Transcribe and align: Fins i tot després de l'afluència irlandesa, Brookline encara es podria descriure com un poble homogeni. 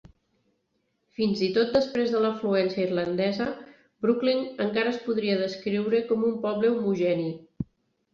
Fins 1.17 1.41
i 1.47 1.49
tot 1.57 1.75
després 1.75 2.13
de 2.15 2.21
l'afluència 2.23 2.81
irlandesa, 2.85 3.47
Brookline 4.05 4.47
encara 4.65 4.91
es 4.93 4.97
podria 5.03 5.37
descriure 5.43 6.01
com 6.13 6.25
un 6.31 6.41
poble 6.47 6.73
homogeni. 6.73 7.29